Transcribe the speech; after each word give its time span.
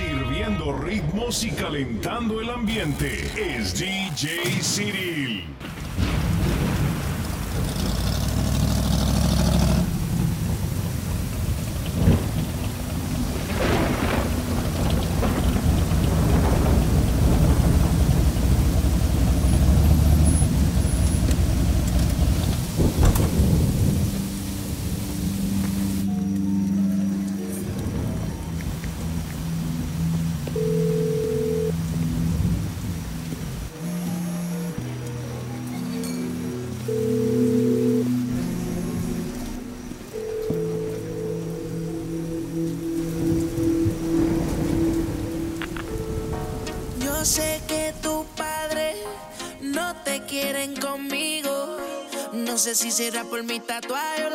sirviendo 0.00 0.72
ritmos 0.72 1.44
y 1.44 1.50
calentando 1.50 2.40
el 2.40 2.48
ambiente 2.48 3.30
es 3.36 3.78
DJ 3.78 4.40
Cyril. 4.62 5.44
si 52.74 52.90
será 52.92 53.24
por 53.24 53.42
mi 53.42 53.58
tatuaje 53.58 54.30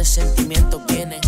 resentimientos 0.00 0.80
vienen 0.86 1.20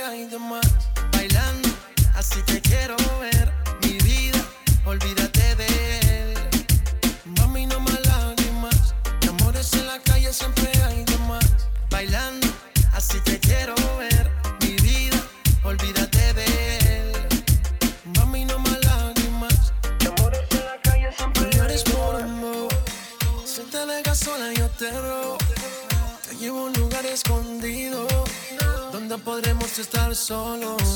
hay 0.00 0.26
de 0.26 0.38
más. 0.38 0.66
Bailando, 1.12 1.68
así 2.14 2.40
te 2.42 2.60
quiero 2.60 2.96
ver. 3.20 3.52
Mi 3.82 3.98
vida, 3.98 4.40
olvídate. 4.84 5.31
estar 29.82 30.14
solos. 30.14 30.94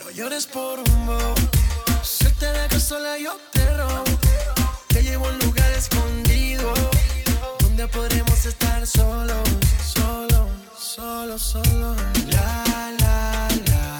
No 0.00 0.10
llores 0.10 0.44
por 0.46 0.80
un 0.80 1.06
bow. 1.06 1.34
Se 2.02 2.28
te 2.30 2.46
deja 2.46 2.80
sola, 2.80 3.16
yo 3.16 3.36
te 3.52 3.64
robo. 3.76 4.04
Te 4.88 5.02
llevo 5.02 5.26
a 5.26 5.28
un 5.30 5.38
lugar 5.38 5.70
escondido 5.72 6.72
donde 7.60 7.86
podremos 7.86 8.44
estar 8.44 8.84
solos. 8.86 9.48
Solo, 9.94 10.48
solo, 10.76 11.38
solo. 11.38 11.94
La, 12.34 12.64
la, 13.02 13.48
la. 13.68 13.98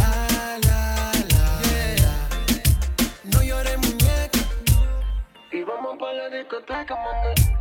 La, 0.00 0.58
la, 0.66 1.12
la. 1.28 1.62
Yeah. 1.68 2.28
No 3.24 3.42
llores, 3.42 3.76
muñeca. 3.78 4.40
Y 5.52 5.62
vamos 5.64 5.98
para 5.98 6.14
la 6.14 6.36
discoteca, 6.36 6.94
mamá. 6.94 7.53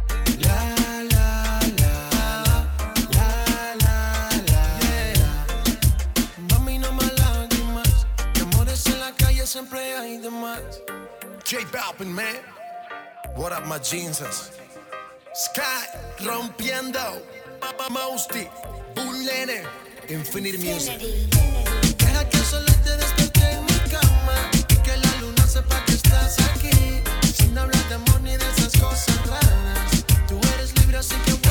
siempre 9.53 9.95
hay 9.95 10.17
de 10.17 10.31
más. 10.31 10.61
J 11.45 11.63
Balvin, 11.71 12.11
man. 12.11 12.41
What 13.35 13.51
up, 13.51 13.67
my 13.67 13.77
Jesus? 13.77 14.49
Sky 15.35 15.85
rompiendo. 16.25 17.21
Papa 17.59 17.87
Mosty, 17.91 18.47
Bullene, 18.95 19.61
Infinite 20.09 20.57
Music. 20.57 20.99
Deja 21.99 22.29
que 22.29 22.37
solo 22.39 22.65
te 22.83 22.97
desperté 22.97 23.51
en 23.51 23.65
mi 23.65 23.77
cama. 23.91 24.35
Y 24.57 24.63
que 24.63 24.97
la 24.97 25.21
luna 25.21 25.45
sepa 25.45 25.85
que 25.85 25.93
estás 25.93 26.39
aquí. 26.49 27.03
Sin 27.35 27.55
hablar 27.55 27.87
de 27.89 27.93
amor 27.93 28.21
ni 28.21 28.35
de 28.35 28.49
esas 28.57 28.73
cosas 28.81 29.15
raras. 29.27 30.03
Tú 30.27 30.39
eres 30.55 30.75
libre, 30.79 30.97
así 30.97 31.15
que 31.25 31.42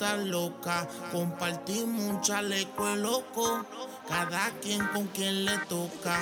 estás 0.00 0.18
loca. 0.18 0.88
Compartimos 1.12 2.04
un 2.04 2.20
chaleco 2.20 2.96
loco, 2.96 3.66
cada 4.08 4.50
quien 4.62 4.86
con 4.88 5.06
quien 5.08 5.44
le 5.44 5.58
toca. 5.68 6.16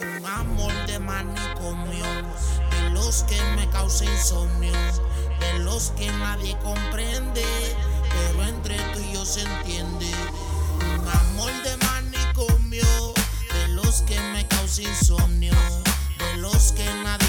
Un 0.00 0.24
amor 0.24 0.72
de 0.86 0.98
manicomio, 0.98 2.04
de 2.70 2.90
los 2.90 3.24
que 3.24 3.40
me 3.56 3.68
causa 3.70 4.04
insomnio, 4.04 4.72
de 5.40 5.58
los 5.60 5.90
que 5.90 6.10
nadie 6.12 6.56
comprende, 6.62 7.44
pero 8.10 8.44
entre 8.44 8.76
tú 8.94 9.00
y 9.00 9.12
yo 9.14 9.24
se 9.24 9.42
entiende. 9.42 10.10
Un 10.78 11.08
amor 11.08 11.52
de 11.62 11.76
manicomio, 11.76 13.14
de 13.52 13.68
los 13.68 14.02
que 14.02 14.18
me 14.32 14.46
causa 14.48 14.82
insomnio, 14.82 15.52
de 16.18 16.36
los 16.38 16.72
que 16.72 16.86
nadie 17.04 17.19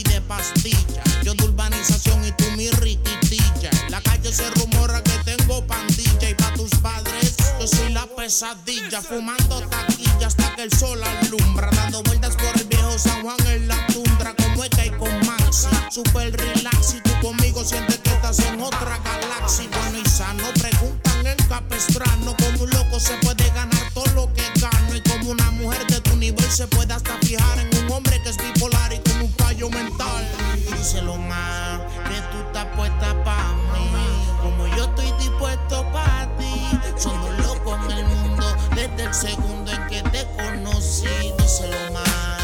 y 0.00 0.02
de 0.04 0.20
pastillas. 0.22 1.04
Yo 1.22 1.34
de 1.34 1.44
urbanización 1.44 2.24
y 2.24 2.32
tú 2.32 2.44
mi 2.56 2.70
riquitilla. 2.70 3.70
La 3.88 4.00
calle 4.00 4.32
se 4.32 4.48
rumora 4.50 5.02
que 5.02 5.16
tengo 5.24 5.66
pandilla 5.66 6.30
y 6.30 6.34
pa' 6.34 6.52
tus 6.54 6.70
padres 6.82 7.36
yo 7.60 7.66
soy 7.66 7.92
la 7.92 8.06
pesadilla. 8.06 9.02
Fumando 9.02 9.60
taquilla 9.68 10.26
hasta 10.26 10.54
que 10.56 10.62
el 10.62 10.72
sol 10.72 10.98
alumbra. 11.02 11.68
Dando 11.72 12.02
vueltas 12.04 12.34
por 12.36 12.58
el 12.58 12.66
viejo 12.68 12.98
San 12.98 13.20
Juan 13.22 13.36
en 13.48 13.68
la 13.68 13.86
tundra. 13.88 14.34
Como 14.34 14.64
es 14.64 14.70
que 14.70 14.80
hay 14.80 14.90
con 14.90 15.14
Maxi. 15.26 15.68
Super 15.90 16.34
relax 16.34 16.94
y 16.94 17.02
tú 17.02 17.10
conmigo 17.20 17.62
sientes 17.62 17.98
que 17.98 18.10
estás 18.10 18.38
en 18.38 18.62
otra 18.62 18.98
galaxia. 19.04 19.68
Bueno 19.70 19.98
y 20.02 20.08
sano. 20.08 20.44
Preguntan 20.58 21.26
en 21.26 21.36
Capestrano. 21.48 22.34
Como 22.34 22.64
un 22.64 22.70
loco 22.70 22.98
se 22.98 23.14
puede 23.18 23.46
ganar 23.50 23.92
todo 23.92 24.06
lo 24.14 24.32
que 24.32 24.44
gano. 24.58 24.96
Y 24.96 25.02
como 25.02 25.32
una 25.32 25.50
mujer 25.50 25.86
de 25.86 26.00
tu 26.00 26.16
nivel 26.16 26.50
se 26.50 26.66
puede 26.66 26.94
hasta 26.94 27.18
fijar 27.18 27.58
en 27.58 27.84
un 27.84 27.92
hombre 27.92 28.22
que 28.22 28.30
es 28.30 28.38
bipolar 28.38 28.90
y 28.94 29.09
mental. 29.68 30.26
Díselo 30.76 31.16
más, 31.16 31.80
que 32.08 32.20
tú 32.32 32.38
estás 32.46 32.66
puesta 32.76 33.22
pa' 33.24 33.52
mí. 33.72 33.90
Como 34.40 34.66
yo 34.76 34.84
estoy 34.84 35.12
dispuesto 35.18 35.84
pa' 35.92 36.28
ti. 36.38 36.78
Somos 36.96 37.30
locos 37.40 37.78
en 37.90 37.98
el 37.98 38.06
mundo 38.06 38.44
desde 38.74 39.04
el 39.04 39.14
segundo 39.14 39.70
en 39.72 39.86
que 39.88 40.02
te 40.10 40.26
conocí. 40.36 41.08
Díselo 41.38 41.92
más, 41.92 42.39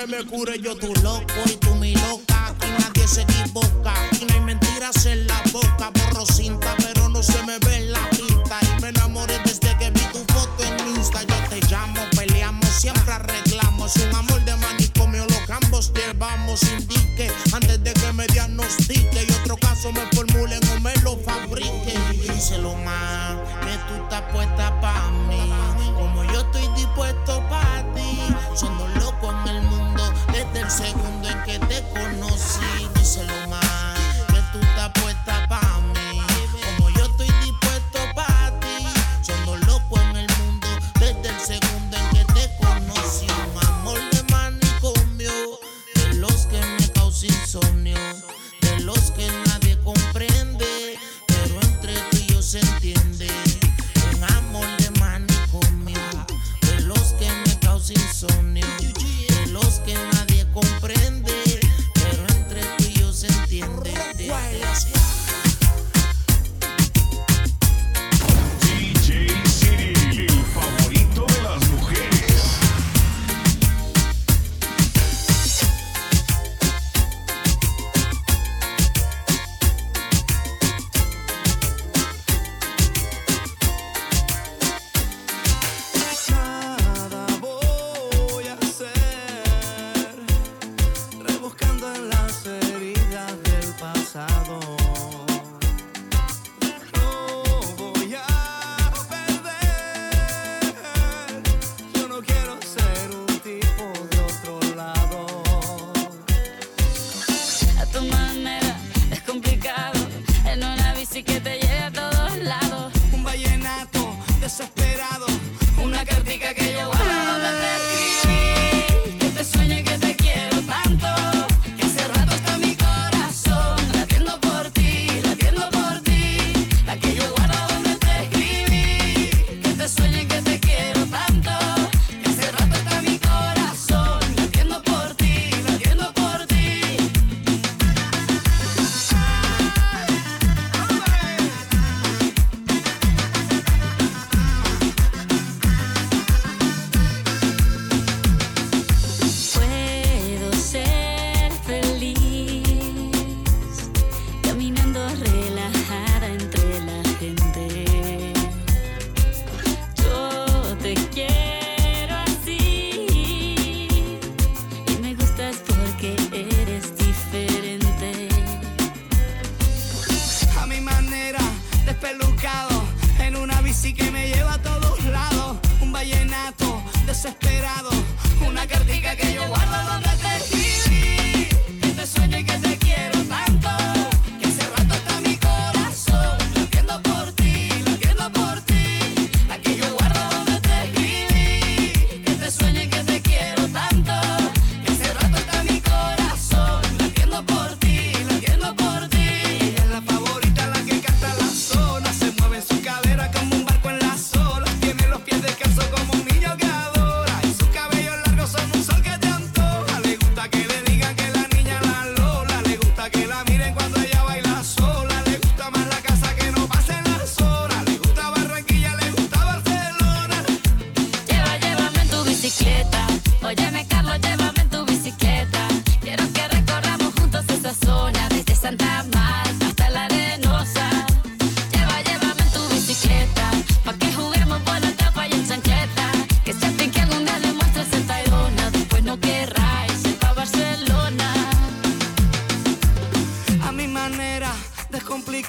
que 0.00 0.06
me 0.06 0.24
cure. 0.24 0.58
Yo 0.60 0.76
tu 0.76 0.92
loco 1.02 1.40
y 1.46 1.56
tú 1.56 1.74
mi 1.74 1.94
loca, 1.94 2.48
aquí 2.48 2.66
nadie 2.78 3.06
se 3.06 3.22
equivoca. 3.22 3.92
Aquí 4.04 4.24
no 4.24 4.34
hay 4.34 4.40
mentiras 4.40 5.06
en 5.06 5.26
la 5.26 5.42
boca, 5.52 5.90
borro 5.90 6.26
cinta, 6.26 6.74
pero 6.78 7.08
no 7.08 7.22
se 7.22 7.42
me 7.42 7.58
ve 7.58 7.69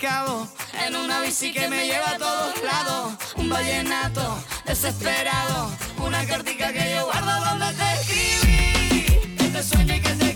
en 0.03 0.95
una 0.95 1.21
bici 1.21 1.53
que 1.53 1.67
me 1.67 1.85
lleva 1.85 2.11
a 2.11 2.17
todos 2.17 2.63
lados. 2.63 3.13
Un 3.35 3.49
vallenato 3.49 4.43
desesperado, 4.65 5.69
una 5.97 6.25
cartica 6.25 6.73
que 6.73 6.91
yo 6.95 7.05
guardo 7.05 7.45
donde 7.45 7.71
te 7.73 7.93
escribí. 7.93 9.35
Que 9.37 9.47
te 9.49 9.93
y 9.93 10.01
que 10.01 10.09
te 10.15 10.30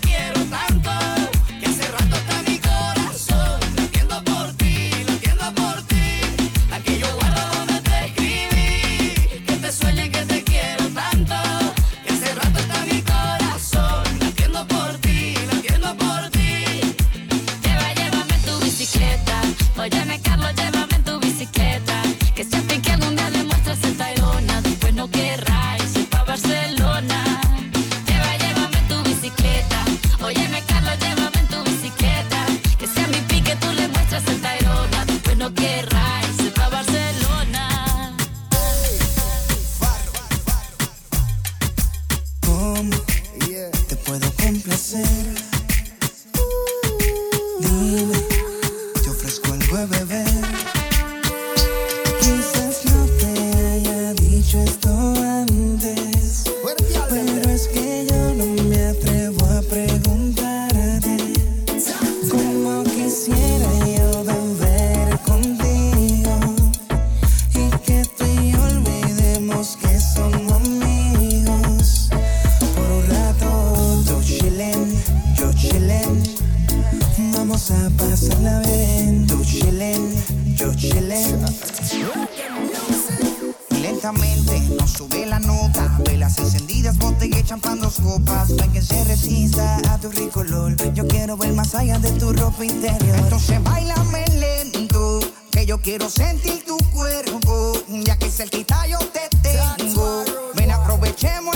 cerquita 98.36 98.86
yo 98.86 98.98
te 98.98 99.30
tengo. 99.40 100.22
Ven, 100.54 100.70
aprovechemos 100.70 101.55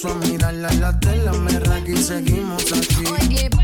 paso 0.00 0.14
a 0.14 0.26
mirarla 0.26 0.68
en 0.68 0.80
la 0.80 1.00
tela, 1.00 1.32
me 1.32 1.90
y 1.90 1.96
seguimos 1.96 2.72
aquí. 2.72 3.57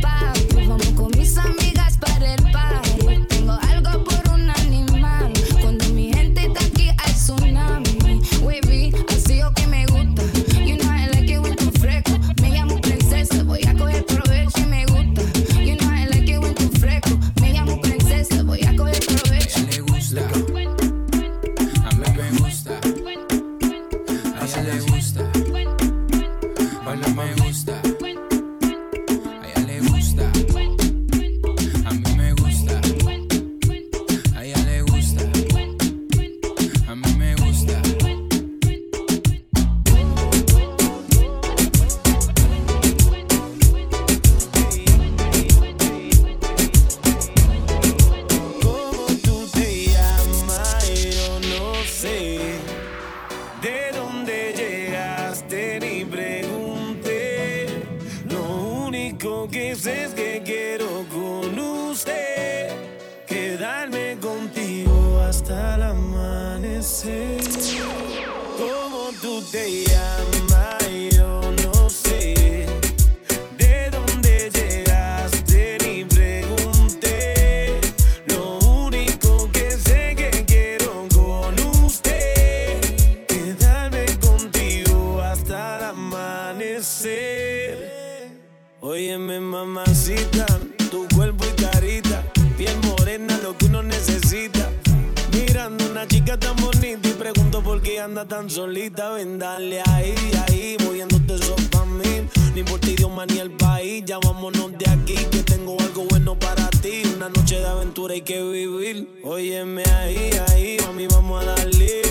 solita, 98.48 99.10
ven 99.10 99.38
dale 99.38 99.82
ahí, 99.90 100.14
ahí, 100.46 100.76
moviéndote 100.84 101.34
eso 101.34 101.56
pa' 101.70 101.84
mí. 101.84 102.28
Ni 102.54 102.62
por 102.62 102.80
tu 102.80 102.88
idioma 102.88 103.26
ni 103.26 103.38
el 103.38 103.50
país, 103.50 104.04
ya 104.04 104.18
vámonos 104.18 104.72
de 104.78 104.88
aquí, 104.90 105.14
que 105.30 105.42
tengo 105.42 105.76
algo 105.80 106.04
bueno 106.10 106.38
para 106.38 106.68
ti. 106.70 107.02
Una 107.16 107.28
noche 107.28 107.58
de 107.58 107.66
aventura 107.66 108.14
hay 108.14 108.22
que 108.22 108.42
vivir. 108.42 109.08
Óyeme 109.22 109.82
ahí, 109.84 110.30
ahí, 110.48 110.76
mami, 110.86 111.06
vamos 111.06 111.42
a 111.42 111.46
darle. 111.46 112.02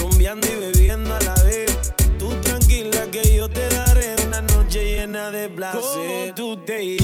Rumbeando 0.00 0.46
y 0.46 0.56
bebiendo 0.56 1.14
a 1.14 1.20
la 1.20 1.34
vez. 1.44 1.94
Tú 2.18 2.28
tranquila 2.42 3.10
que 3.10 3.36
yo 3.36 3.48
te 3.48 3.68
daré 3.68 4.16
una 4.26 4.42
noche 4.42 4.84
llena 4.84 5.30
de 5.30 5.48
placer. 5.48 5.80
¿Cómo 5.80 6.34
tú 6.34 6.56
te? 6.64 6.98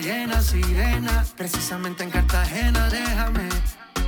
llena, 0.00 0.40
sirena. 0.42 1.24
Precisamente 1.36 2.04
en 2.04 2.10
Cartagena, 2.10 2.88
déjame 2.88 3.48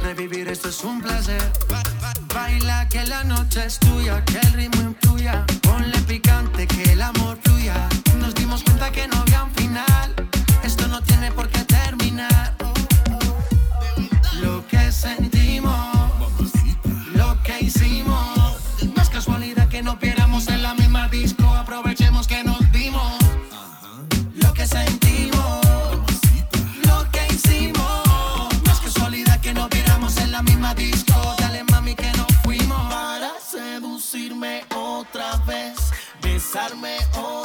revivir, 0.02 0.48
esto 0.48 0.68
es 0.68 0.82
un 0.84 1.00
placer. 1.00 1.42
Baila 2.34 2.88
que 2.88 3.04
la 3.04 3.24
noche 3.24 3.64
es 3.66 3.78
tuya, 3.78 4.24
que 4.24 4.38
el 4.38 4.52
ritmo 4.52 4.82
influya. 4.82 5.44
Ponle 5.62 5.98
picante, 6.02 6.66
que 6.66 6.92
el 6.92 7.02
amor 7.02 7.38
fluya. 7.42 7.88
Nos 8.18 8.34
dimos 8.34 8.62
cuenta 8.62 8.90
que 8.90 9.06
no 9.08 9.16
había 9.18 9.44
un 9.44 9.52
final. 9.52 10.14
Esto 10.62 10.86
no 10.88 11.02
tiene 11.02 11.30
por 11.32 11.48
qué 11.48 11.64
terminar. 11.64 12.54
Lo 14.40 14.66
que 14.66 14.92
sentí 14.92 15.55
besarme 36.56 36.96
hoy. 37.12 37.35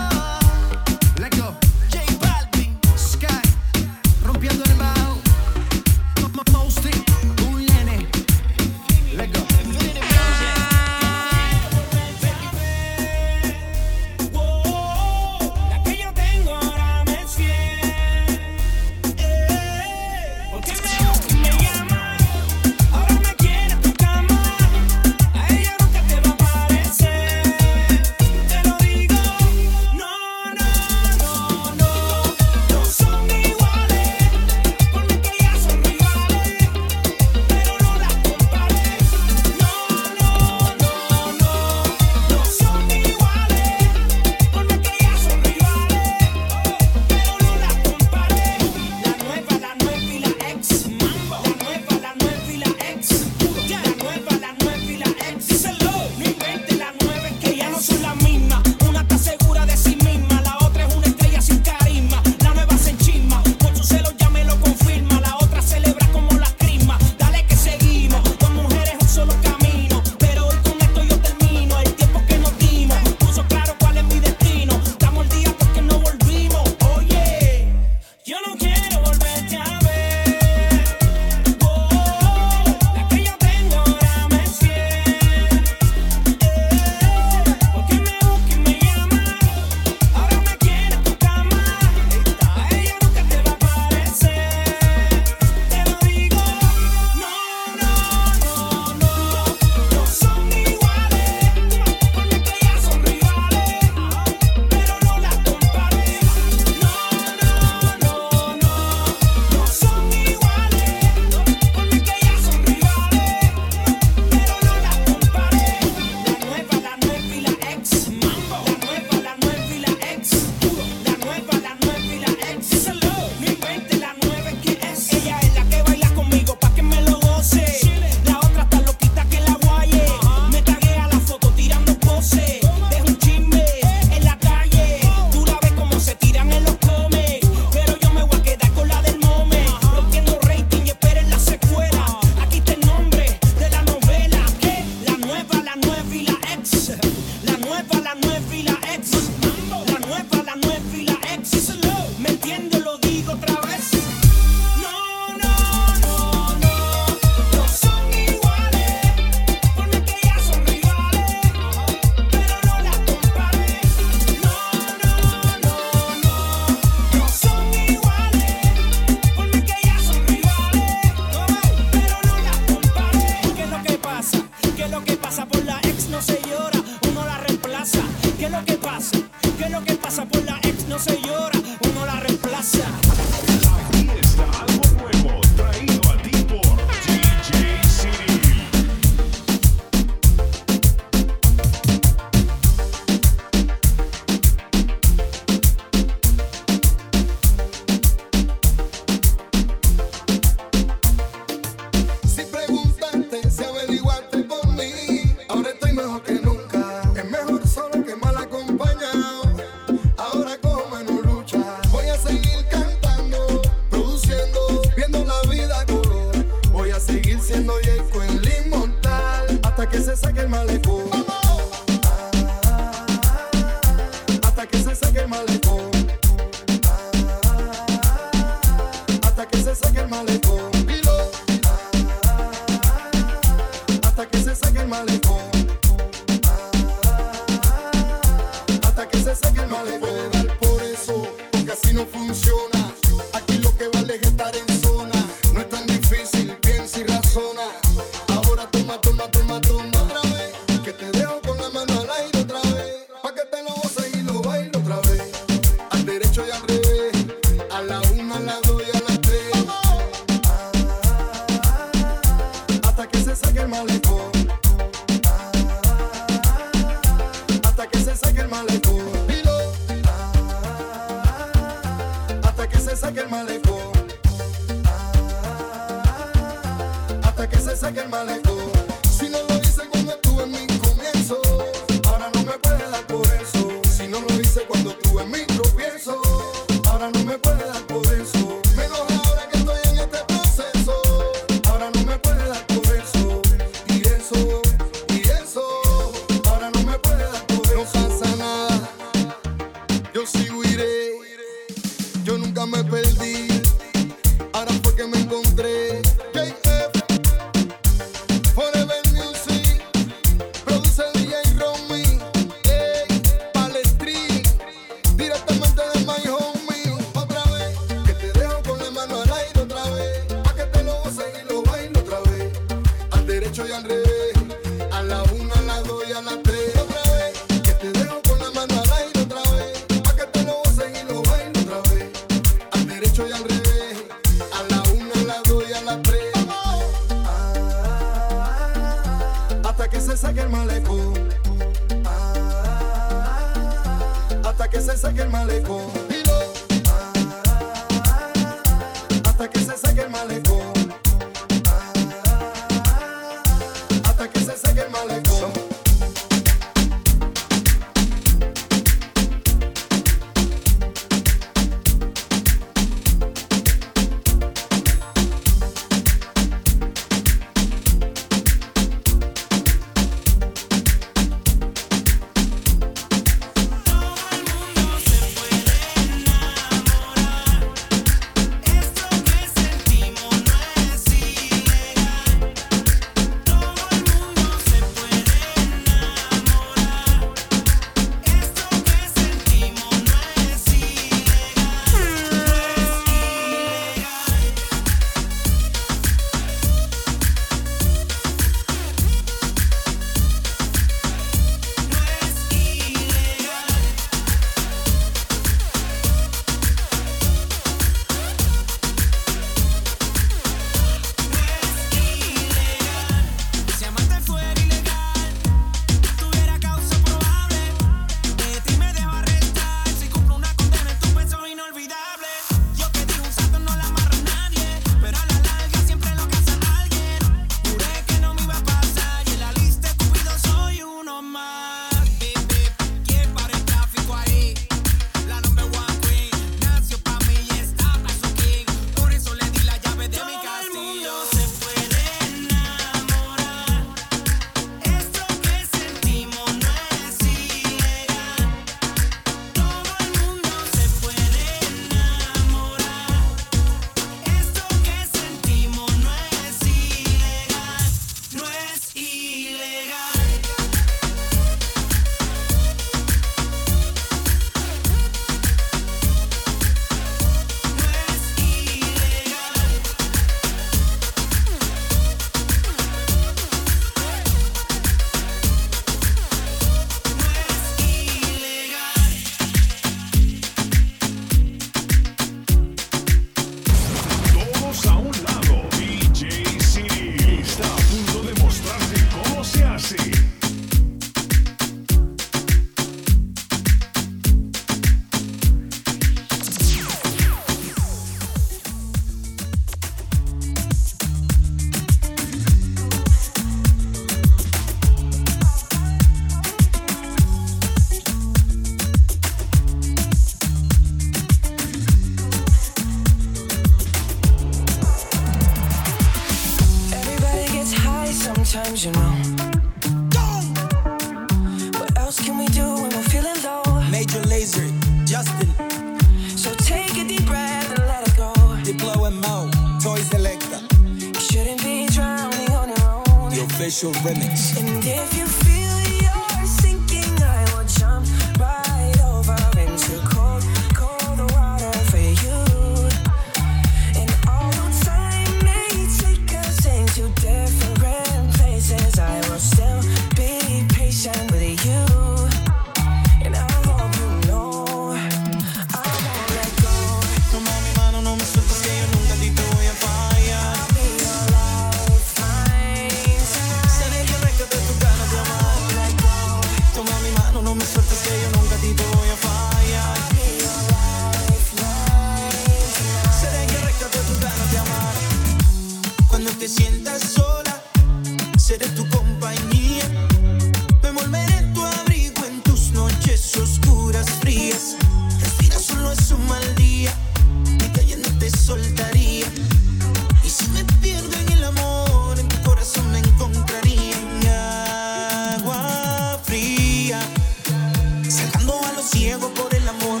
Ciegos 598.82 599.30
por 599.32 599.54
el 599.54 599.68
amor. 599.68 600.00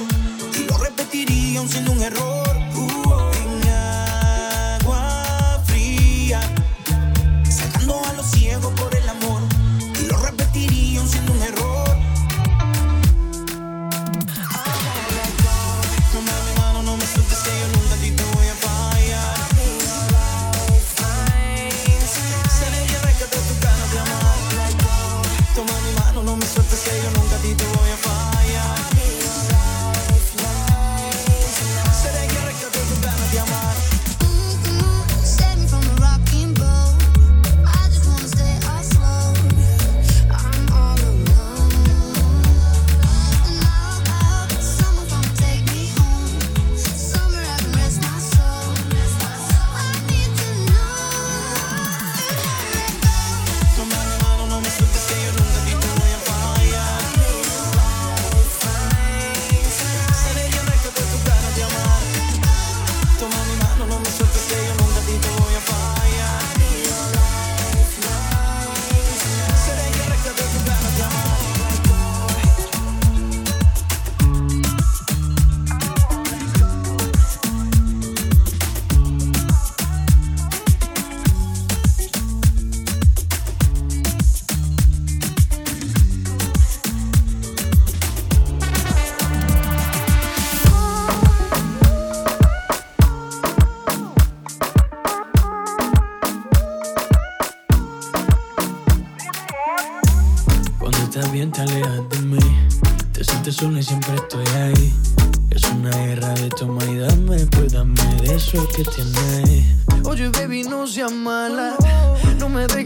Y 0.58 0.64
lo 0.64 0.78
repetiría 0.78 1.58
aún 1.58 1.68
siendo 1.68 1.92
un 1.92 2.02
error. 2.02 2.59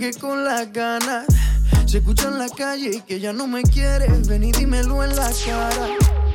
Dejes 0.05 0.21
con 0.21 0.45
las 0.45 0.71
ganas 0.71 1.25
Se 1.87 1.97
escucha 1.97 2.29
en 2.29 2.39
la 2.39 2.51
calle 2.51 3.03
que 3.09 3.21
ya 3.21 3.33
no 3.33 3.47
me 3.47 3.63
quieres 3.63 4.29
Ven 4.29 4.45
y 4.45 4.53
dímelo 4.53 5.03
en 5.03 5.17
la 5.17 5.31
cara 5.47 5.71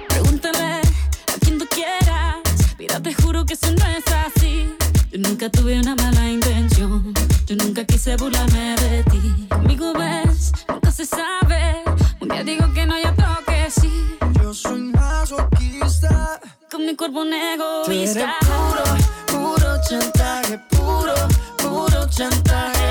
Pregúntale 0.08 0.82
a 0.82 1.40
quien 1.40 1.60
tú 1.60 1.68
quieras. 1.70 2.38
Mira, 2.80 3.00
te 3.00 3.14
juro 3.14 3.46
que 3.46 3.54
eso 3.54 3.68
no 3.68 3.86
es 3.86 4.04
así. 4.08 4.76
Yo 5.12 5.20
nunca 5.20 5.52
tuve 5.52 5.80
una 5.80 5.94
mala 5.94 6.28
intención. 6.28 7.14
Yo 7.46 7.56
nunca 7.58 7.84
quise 7.84 8.16
burlarme 8.16 8.76
de 8.78 9.04
ti. 9.04 9.48
Conmigo 9.52 9.94
ves, 9.94 10.52
nunca 10.68 10.92
se 10.92 11.06
sabe. 11.06 11.84
Un 12.22 12.28
día 12.28 12.44
digo 12.44 12.74
que 12.74 12.88
no, 12.88 13.00
y 13.00 13.06
otro 13.06 13.28
que 13.46 13.70
sí. 13.70 14.18
Yo 14.42 14.52
soy 14.52 14.82
masoquista 14.82 16.40
Con 16.72 16.88
mi 16.88 16.96
cuerpo 16.96 17.22
un 17.22 17.30
Tú 17.30 17.92
eres 17.92 18.16
egoísta. 18.16 18.36
puro, 18.42 19.54
puro 19.56 19.82
chantaje 19.88 20.60
Puro, 20.72 21.14
puro 21.58 22.10
chantaje 22.10 22.90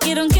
quiero 0.00 0.22
aunque 0.22 0.39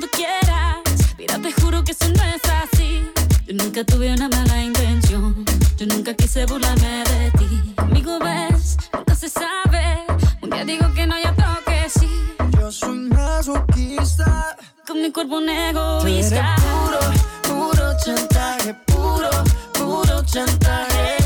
tú 0.00 0.08
quieras. 0.12 0.78
Mira, 1.16 1.38
te 1.38 1.52
juro 1.52 1.82
que 1.84 1.92
eso 1.92 2.06
no 2.08 2.22
es 2.24 2.42
así. 2.44 3.10
Yo 3.46 3.54
nunca 3.54 3.84
tuve 3.84 4.12
una 4.12 4.28
mala 4.28 4.62
intención. 4.62 5.44
Yo 5.76 5.86
nunca 5.86 6.14
quise 6.14 6.46
burlarme 6.46 7.04
de 7.04 7.30
ti. 7.38 7.74
Conmigo 7.76 8.18
ves, 8.18 8.76
nunca 8.92 9.14
se 9.14 9.28
sabe. 9.28 10.04
Un 10.42 10.50
día 10.50 10.64
digo 10.64 10.92
que 10.94 11.06
no, 11.06 11.16
y 11.18 11.22
otro 11.22 11.46
que 11.66 11.88
sí. 11.88 12.10
Yo 12.58 12.70
soy 12.70 12.98
masoquista. 12.98 14.56
Con 14.86 15.02
mi 15.02 15.10
cuerpo 15.10 15.38
un 15.38 15.48
egoísta. 15.48 16.56
puro, 16.56 17.00
puro 17.42 17.96
chantaje, 18.04 18.74
puro, 18.86 19.30
puro 19.72 20.24
chantaje. 20.24 21.16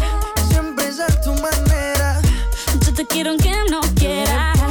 Siempre 0.49 0.89
es 0.89 1.01
a 1.01 1.21
tu 1.21 1.33
manera. 1.35 2.21
Yo 2.85 2.95
te 2.95 3.07
quiero 3.07 3.31
aunque 3.31 3.53
no 3.71 3.81
quieras. 3.95 4.62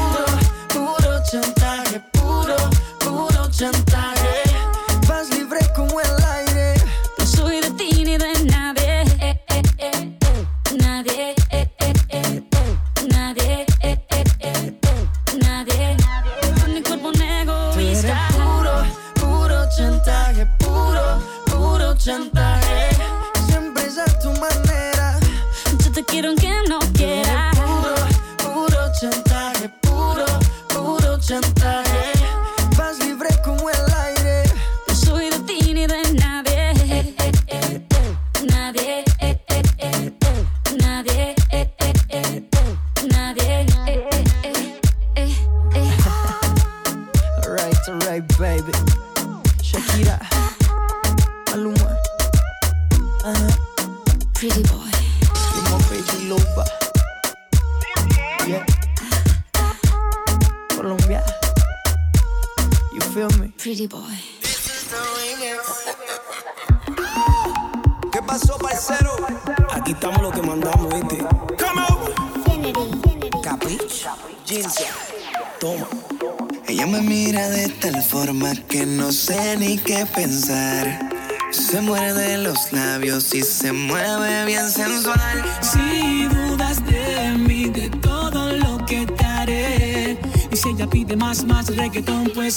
Chantaje. 3.61 4.30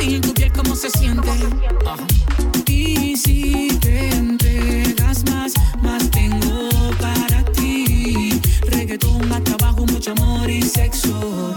Sentir 0.00 0.20
tu 0.22 0.32
piel 0.32 0.50
como 0.52 0.74
se 0.74 0.88
siente. 0.88 1.28
Ajá. 1.86 2.06
Y 2.66 3.16
si 3.18 3.68
te 3.82 4.08
entregas 4.08 5.22
más, 5.24 5.52
más 5.82 6.10
tengo 6.10 6.70
para 6.98 7.44
ti. 7.52 8.40
Reggaetón, 8.62 9.28
más 9.28 9.44
trabajo, 9.44 9.84
mucho 9.84 10.12
amor 10.12 10.48
y 10.48 10.62
sexo. 10.62 11.54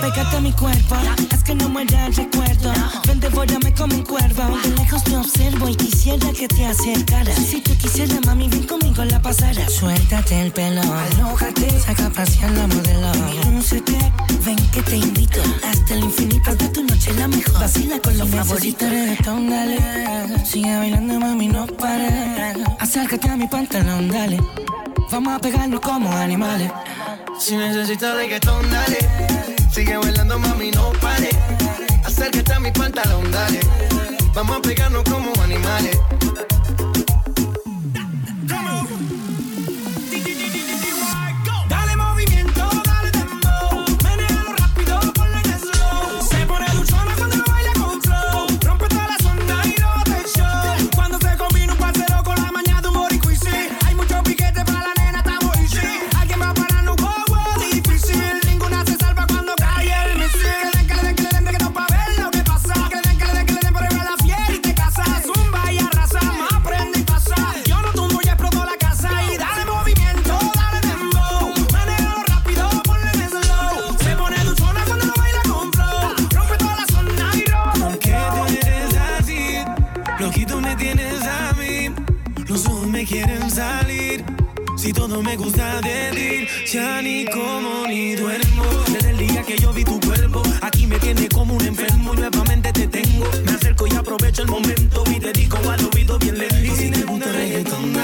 Pégate 0.00 0.36
a 0.36 0.40
mi 0.40 0.52
cuerpo, 0.52 0.94
haz 1.32 1.42
que 1.42 1.56
no 1.56 1.68
muera 1.68 2.06
el 2.06 2.14
recuerdo. 2.14 2.72
Ven, 3.08 3.18
devórame 3.18 3.74
como 3.74 3.96
un 3.96 4.04
cuervo. 4.04 4.56
De 4.62 4.70
lejos 4.76 5.02
te 5.02 5.16
observo 5.16 5.68
y 5.68 5.74
quisiera 6.10 6.32
que 6.32 6.48
te 6.48 6.66
acercaras. 6.66 7.36
Si 7.36 7.60
tú 7.60 7.76
quisieras, 7.76 8.24
mami, 8.26 8.48
ven 8.48 8.64
conmigo 8.64 9.04
la 9.04 9.20
pasara. 9.20 9.68
Suéltate 9.68 10.40
el 10.40 10.52
pelo, 10.52 10.82
alójate, 10.82 11.70
saca 11.80 12.06
a 12.06 12.10
pasear 12.10 12.50
la 12.52 12.66
modelo. 12.66 13.12
Lúcete, 13.52 13.98
ven 14.44 14.56
que 14.72 14.82
te 14.82 14.96
invito. 14.96 15.40
Hasta 15.64 15.94
el 15.94 16.04
infinito 16.04 16.54
de 16.56 16.68
tu 16.68 16.82
noche 16.84 17.12
la 17.14 17.28
mejor. 17.28 17.60
Vacila 17.60 18.00
con 18.00 18.18
los 18.18 18.28
favoritos. 18.28 18.90
reggaetón, 18.90 19.50
dale. 19.50 19.78
Sigue 20.44 20.76
bailando, 20.76 21.20
mami, 21.20 21.48
no 21.48 21.66
pares. 21.66 22.56
Acércate 22.78 23.28
a 23.28 23.36
mi 23.36 23.46
pantalón, 23.46 24.08
dale. 24.08 24.38
Vamos 25.10 25.34
a 25.34 25.38
pegarnos 25.38 25.80
como 25.80 26.10
animales. 26.10 26.70
Si 27.38 27.56
necesitas 27.56 28.16
reggaetón, 28.16 28.68
dale. 28.70 28.98
Sigue 29.72 29.96
bailando, 29.96 30.38
mami, 30.38 30.70
no 30.70 30.92
pare. 31.00 31.30
Acércate 32.04 32.52
a 32.52 32.60
mi 32.60 32.70
pantalón, 32.72 33.30
dale. 33.30 33.60
Vamos 34.34 34.56
a 34.56 34.62
pegarnos 34.62 35.02
como 35.04 35.32
animales. 35.42 35.98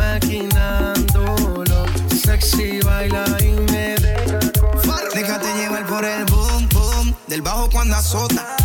Imaginándolo. 0.00 1.84
Sexy 2.24 2.80
baila 2.80 3.24
y 3.40 3.52
me 3.70 3.96
deja 3.96 4.40
Déjate 5.14 5.54
llevar 5.56 5.86
por 5.86 6.04
el 6.04 6.24
boom, 6.24 6.68
boom 6.72 7.14
Del 7.26 7.42
bajo 7.42 7.68
cuando 7.70 7.96
azota 7.96 8.56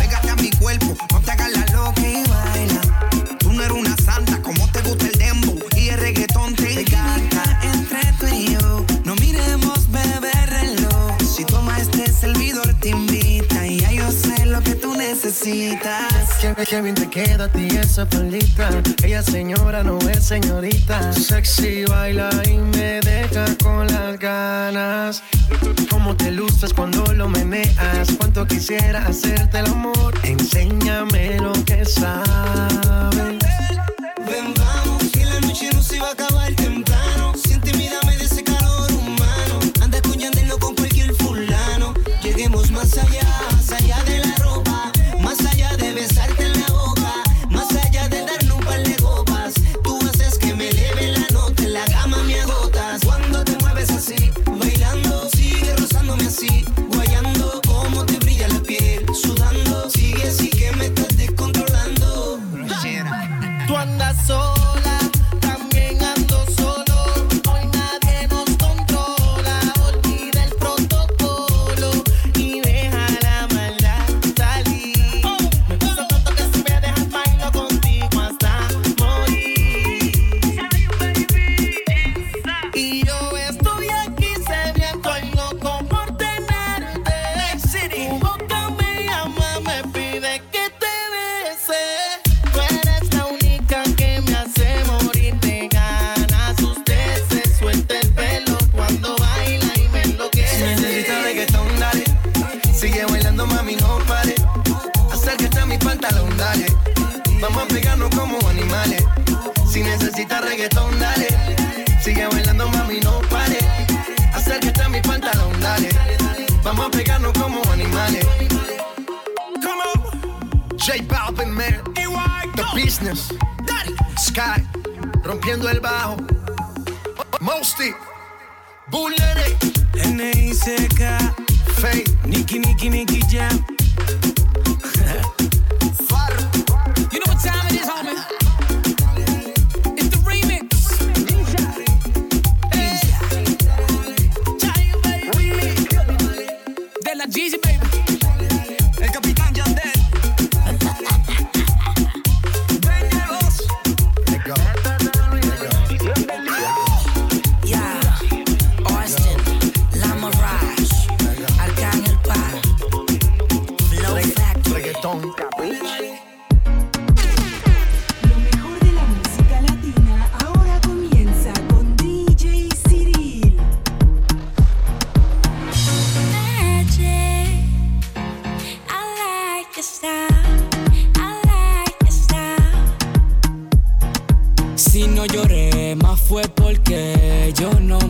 necesitas 15.46 16.36
Qué, 16.40 16.54
qué 16.68 16.82
bien 16.82 16.94
te 16.94 17.08
queda 17.08 17.44
a 17.44 17.48
ti 17.48 17.68
esa 17.68 18.06
palita. 18.06 18.68
Ella 19.02 19.22
señora 19.22 19.82
no 19.82 19.98
es 20.10 20.26
señorita. 20.26 21.12
Sexy 21.12 21.84
baila 21.84 22.30
y 22.48 22.58
me 22.58 23.00
deja 23.00 23.46
con 23.62 23.86
las 23.86 24.18
ganas. 24.18 25.22
Cómo 25.90 26.16
te 26.16 26.30
luces 26.30 26.72
cuando 26.74 27.04
lo 27.14 27.28
meneas. 27.28 28.12
Cuánto 28.18 28.46
quisiera 28.46 29.06
hacerte 29.06 29.60
el 29.60 29.66
amor. 29.66 30.14
Enséñame 30.24 31.38
lo 31.38 31.52
que 31.64 31.84
sabes. 31.84 33.16
Ven, 34.26 34.54
vamos, 34.58 35.04
que 35.12 35.24
la 35.24 35.40
noche 35.40 35.70
no 35.72 35.82
se 35.82 35.98
va 35.98 36.08
a 36.08 36.12
acabar 36.12 36.52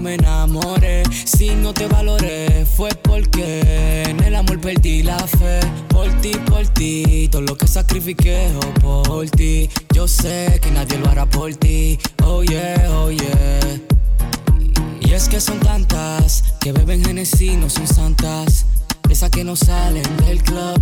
me 0.07 0.15
enamoré. 0.15 1.03
Si 1.25 1.51
no 1.57 1.75
te 1.75 1.89
valoré, 1.89 2.65
fue 2.65 2.91
porque 3.03 4.05
en 4.09 4.23
el 4.23 4.37
amor 4.37 4.61
perdí 4.61 5.03
la 5.03 5.19
fe. 5.19 5.59
Por 5.89 6.09
ti, 6.21 6.33
por 6.47 6.65
ti, 6.69 7.29
todo 7.29 7.43
lo 7.43 7.57
que 7.57 7.67
sacrifiqué 7.67 8.49
oh, 8.85 9.03
por 9.03 9.29
ti. 9.31 9.69
Yo 9.93 10.07
sé 10.07 10.61
que 10.63 10.71
nadie 10.71 10.97
lo 10.99 11.11
hará 11.11 11.27
por 11.27 11.53
ti. 11.57 11.99
Oh 12.23 12.45
yeah, 12.45 12.87
oh 12.91 13.11
yeah. 13.11 13.81
Y 15.01 15.13
es 15.13 15.29
que 15.29 15.41
son 15.41 15.59
tantas 15.59 16.45
que 16.61 16.71
beben 16.71 17.05
Genesis, 17.05 17.57
no 17.59 17.69
son 17.69 17.89
santas. 17.89 18.67
Esas 19.11 19.31
que 19.31 19.43
no 19.43 19.57
salen 19.57 20.17
del 20.19 20.41
club. 20.41 20.81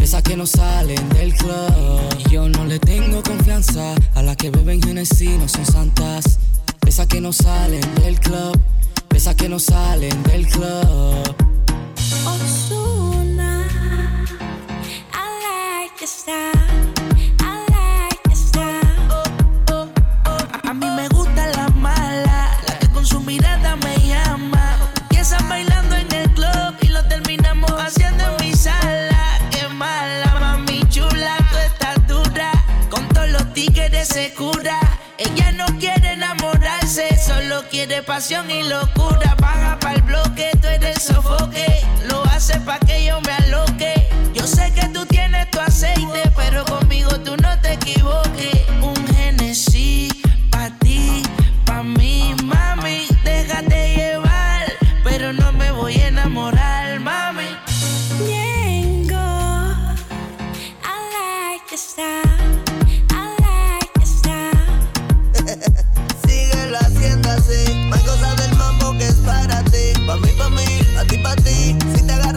Esas 0.00 0.22
que 0.22 0.36
no 0.36 0.46
salen 0.46 1.08
del 1.08 1.34
club. 1.34 2.00
Y 2.24 2.30
yo 2.30 2.48
no 2.48 2.64
le 2.66 2.78
tengo 2.78 3.20
confianza 3.24 3.94
a 4.14 4.22
las 4.22 4.36
que 4.36 4.50
beben 4.50 4.80
Genesis, 4.80 5.38
no 5.40 5.48
son 5.48 5.66
santas. 5.66 6.38
Esas 6.86 7.06
que 7.06 7.20
no 7.20 7.32
salen 7.32 7.94
del 7.96 8.18
club. 8.20 8.60
Esas 9.14 9.34
que 9.34 9.48
no 9.48 9.58
salen 9.58 10.22
del 10.24 10.46
club. 10.46 11.34
Osuna, 12.26 13.64
I 15.12 15.24
like 15.42 16.00
your 16.00 16.08
style. 16.08 16.89
quiere 37.86 38.02
pasión 38.02 38.50
y 38.50 38.62
locura. 38.64 39.34
Baja 39.40 39.78
para 39.80 39.94
el 39.94 40.02
bloque, 40.02 40.50
tú 40.60 40.68
eres 40.68 40.96
el 40.96 41.00
sofoque. 41.00 41.66
Lo 42.10 42.22
haces 42.24 42.58
pa' 42.58 42.78
que 42.80 43.06
yo 43.06 43.18
me 43.22 43.32
aloque. 43.32 43.94
Yo 44.34 44.46
sé 44.46 44.70
que 44.74 44.86
tú 44.88 45.06
tienes 45.06 45.50
tu 45.50 45.60
aceite, 45.60 46.30
pero 46.36 46.62
conmigo 46.66 47.08
tú 47.20 47.34
no 47.38 47.58
te 47.62 47.72
equivoques. 47.72 48.60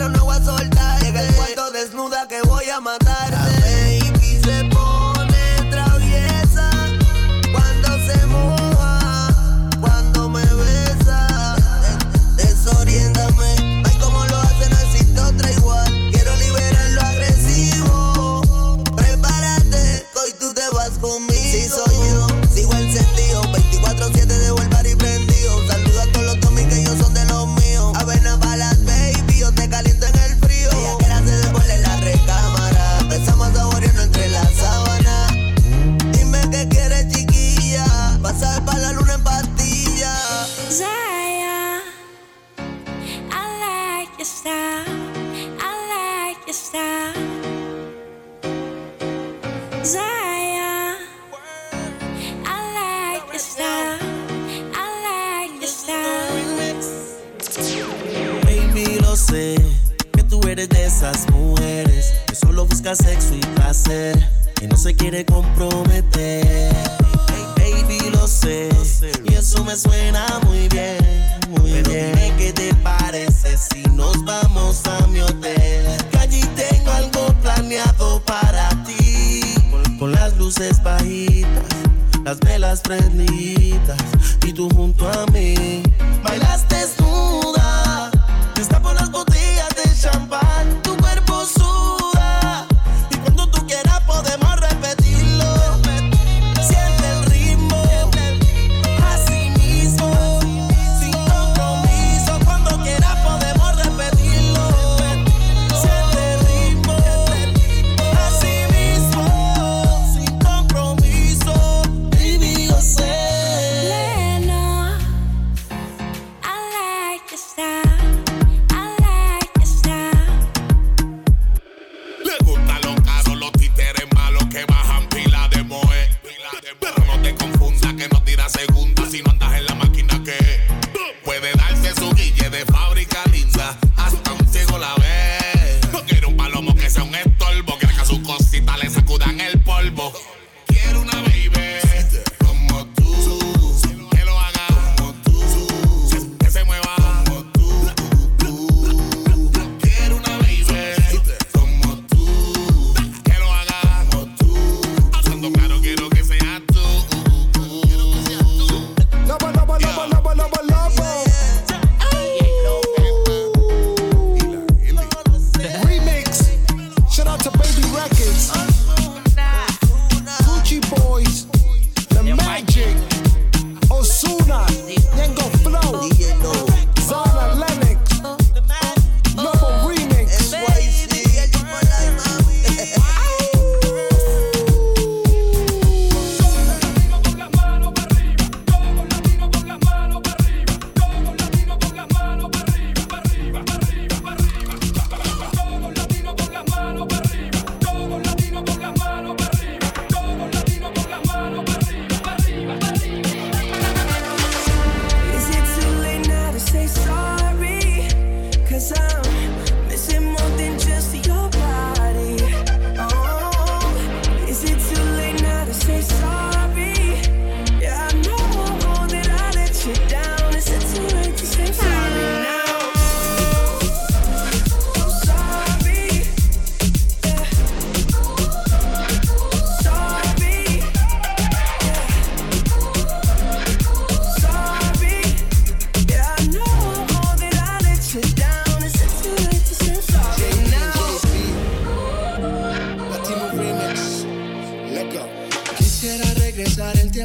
pero 0.03 0.17
no 0.17 0.25
voy 0.25 0.35
a 0.35 0.43
soltar. 0.43 1.01
Llega 1.01 1.21
el 1.21 1.33
cuarto 1.35 1.71
desnuda 1.71 2.27
que 2.27 2.41
voy 2.41 2.69
a 2.69 2.81
matar. 2.81 3.02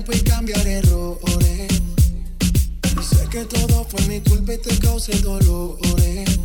Y 0.07 0.21
cambiar 0.21 0.65
errores. 0.65 1.83
Sé 3.03 3.29
que 3.31 3.45
todo 3.45 3.85
fue 3.85 4.01
mi 4.07 4.21
culpa 4.21 4.55
y 4.55 4.59
te 4.59 4.79
causé 4.79 5.19
dolores. 5.19 6.39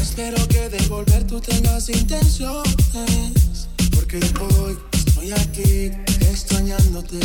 Espero 0.00 0.46
que 0.46 0.68
de 0.68 0.86
volver 0.86 1.26
tú 1.26 1.40
tengas 1.40 1.88
intenciones. 1.88 3.68
Porque 3.92 4.20
hoy 4.40 4.78
estoy 4.92 5.32
aquí 5.32 5.90
extrañándote. 6.20 7.18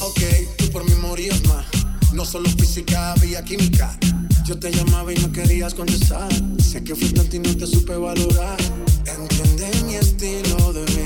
Ok, 0.00 0.20
tú 0.56 0.70
por 0.70 0.84
mí 0.84 0.94
morías 0.94 1.44
más. 1.44 1.66
No 2.14 2.24
solo 2.24 2.48
física, 2.48 3.12
había 3.12 3.44
química. 3.44 3.98
Yo 4.46 4.58
te 4.58 4.70
llamaba 4.70 5.12
y 5.12 5.16
no 5.16 5.30
querías 5.30 5.74
contestar. 5.74 6.32
Sé 6.58 6.82
que 6.82 6.94
fui 6.94 7.10
tanto 7.10 7.36
y 7.36 7.40
no 7.40 7.54
te 7.54 7.66
supe 7.66 7.96
valorar. 7.96 8.56
Entiende 9.04 9.70
mi 9.84 9.96
estilo 9.96 10.72
de 10.72 10.84
vida. 10.86 10.97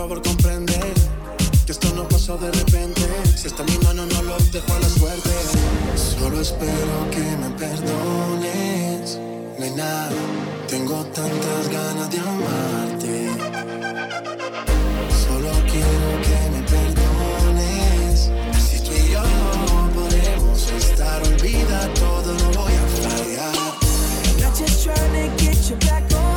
Favor, 0.00 0.22
comprende 0.22 0.80
que 1.66 1.72
esto 1.72 1.92
no 1.94 2.08
pasó 2.08 2.38
de 2.38 2.50
repente. 2.50 3.02
Si 3.36 3.48
está 3.48 3.62
en 3.64 3.70
mi 3.70 3.78
mano, 3.84 4.06
no 4.06 4.22
lo 4.22 4.38
dejo 4.50 4.72
a 4.72 4.78
la 4.78 4.88
suerte. 4.88 5.28
Solo 5.94 6.40
espero 6.40 7.10
que 7.10 7.20
me 7.36 7.50
perdones. 7.58 9.18
Nena, 9.58 10.08
tengo 10.68 11.04
tantas 11.04 11.68
ganas 11.68 12.10
de 12.10 12.18
amarte. 12.18 13.28
Solo 15.26 15.50
quiero 15.70 16.08
que 16.26 16.38
me 16.54 16.62
perdones. 16.74 18.30
Si 18.56 18.80
tú 18.80 18.92
y 18.92 19.12
yo 19.12 19.22
podemos 19.94 20.72
estar, 20.78 21.22
olvida 21.24 21.92
todo, 21.92 22.32
no 22.32 22.48
voy 22.58 22.72
a 22.72 22.86
fallar. 23.02 23.54
Not 24.40 24.56
just 24.56 24.82
trying 24.82 25.12
to 25.12 25.44
get 25.44 25.68
you 25.68 25.76
back 25.76 26.04
on 26.14 26.29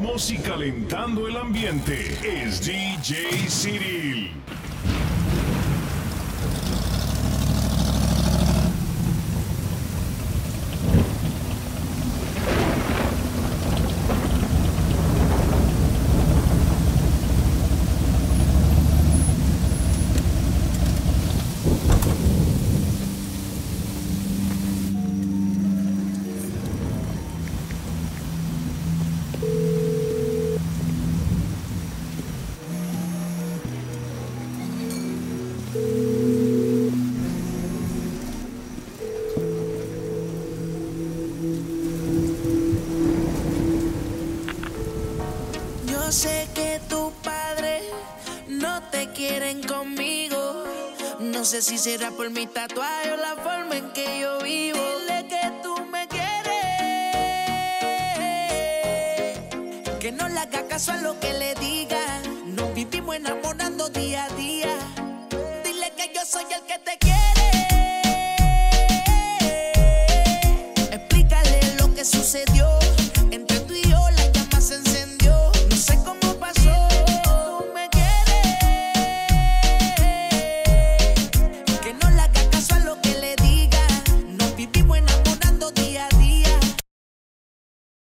ritmos 0.00 0.30
y 0.30 0.38
calentando 0.38 1.28
el 1.28 1.36
ambiente 1.36 2.16
es 2.24 2.64
DJ 2.64 3.28
Cyril. 3.48 4.30
si 51.60 51.76
será 51.76 52.10
por 52.10 52.30
mi 52.30 52.46
tatuaje 52.46 53.12
o 53.12 53.16
la 53.16 53.36
forma 53.36 53.76
en 53.76 53.90
que 53.92 54.20
yo 54.20 54.38
vivo. 54.40 54.78
Dile 54.78 55.28
que 55.28 55.52
tú 55.62 55.74
me 55.92 56.08
quieres. 56.08 56.58
Que 59.98 60.10
no 60.10 60.28
le 60.28 60.40
haga 60.40 60.66
caso 60.68 60.92
a 60.92 60.96
lo 60.96 61.19